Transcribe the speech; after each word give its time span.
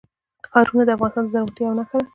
ښارونه 0.51 0.83
د 0.85 0.89
افغانستان 0.97 1.23
د 1.25 1.31
زرغونتیا 1.33 1.63
یوه 1.65 1.75
نښه 1.79 1.97
ده. 2.01 2.07